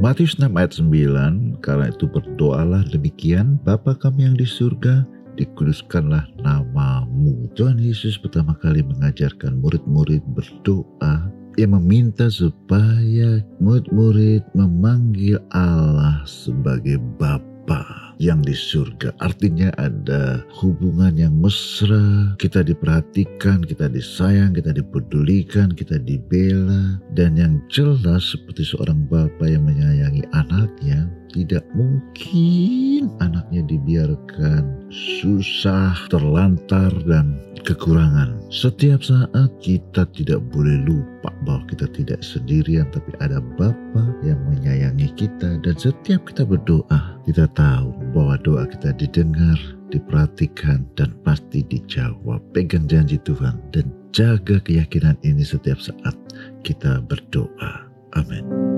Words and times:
Matius 0.00 0.40
6 0.40 0.56
ayat 0.56 0.72
9, 0.80 1.60
karena 1.60 1.92
itu 1.92 2.08
berdoalah 2.08 2.80
demikian, 2.88 3.60
Bapa 3.60 3.92
kami 3.92 4.24
yang 4.24 4.32
di 4.32 4.48
surga, 4.48 5.04
dikuduskanlah 5.36 6.24
namamu. 6.40 7.44
Tuhan 7.52 7.76
Yesus 7.76 8.16
pertama 8.16 8.56
kali 8.64 8.80
mengajarkan 8.80 9.60
murid-murid 9.60 10.24
berdoa 10.32 11.28
ia 11.60 11.68
meminta 11.68 12.32
supaya 12.32 13.44
murid-murid 13.60 14.40
memanggil 14.56 15.36
Allah 15.52 16.24
sebagai 16.24 16.96
Bapa 17.20 17.44
yang 18.20 18.44
di 18.44 18.52
surga. 18.52 19.16
Artinya 19.24 19.72
ada 19.80 20.44
hubungan 20.60 21.16
yang 21.16 21.32
mesra, 21.40 22.36
kita 22.36 22.60
diperhatikan, 22.60 23.64
kita 23.64 23.88
disayang, 23.88 24.52
kita 24.52 24.76
dipedulikan, 24.76 25.72
kita 25.72 25.96
dibela. 25.96 27.00
Dan 27.16 27.40
yang 27.40 27.64
jelas 27.72 28.36
seperti 28.36 28.68
seorang 28.68 29.08
Bapa 29.08 29.48
yang 29.48 29.64
menyayangi 29.64 30.28
anaknya, 30.36 31.08
tidak 31.32 31.64
mungkin 31.72 33.08
anaknya 33.22 33.62
dibiarkan 33.64 34.92
susah, 34.92 35.94
terlantar, 36.10 36.90
dan 37.06 37.38
kekurangan. 37.62 38.34
Setiap 38.50 39.04
saat 39.04 39.50
kita 39.62 40.08
tidak 40.10 40.42
boleh 40.50 40.80
lupa 40.82 41.30
bahwa 41.46 41.62
kita 41.70 41.86
tidak 41.94 42.20
sendirian, 42.24 42.88
tapi 42.90 43.14
ada 43.22 43.38
Bapa 43.56 44.04
yang 44.26 44.40
menyayangi 44.50 45.12
kita. 45.14 45.60
Dan 45.62 45.74
setiap 45.78 46.26
kita 46.26 46.42
berdoa, 46.42 47.20
kita 47.28 47.46
tahu 47.54 47.94
bahwa 48.14 48.38
doa 48.42 48.64
kita 48.66 48.94
didengar, 48.94 49.58
diperhatikan, 49.90 50.86
dan 50.94 51.10
pasti 51.26 51.66
dijawab. 51.66 52.42
Pegang 52.54 52.86
janji 52.86 53.18
Tuhan 53.22 53.58
dan 53.74 53.90
jaga 54.14 54.58
keyakinan 54.62 55.18
ini 55.26 55.42
setiap 55.42 55.78
saat 55.82 56.14
kita 56.62 57.02
berdoa. 57.06 57.90
Amin. 58.14 58.69